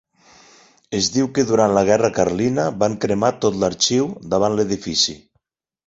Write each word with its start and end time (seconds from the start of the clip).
Es 0.99 1.09
diu 1.17 1.29
que 1.35 1.45
durant 1.51 1.75
la 1.79 1.83
guerra 1.91 2.11
carlina 2.17 2.67
van 2.85 2.99
cremar 3.07 3.33
tot 3.47 3.63
l'arxiu 3.65 4.13
davant 4.37 4.61
l'edifici. 4.61 5.21